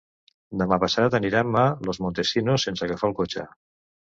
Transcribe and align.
Demà 0.61 0.79
passat 0.83 1.17
anirem 1.19 1.57
a 1.65 1.65
Los 1.89 2.01
Montesinos 2.07 2.67
sense 2.69 2.89
agafar 2.89 3.13
el 3.13 3.15
cotxe. 3.23 3.47